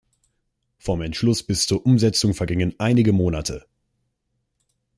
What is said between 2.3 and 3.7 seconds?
vergingen einige Monate.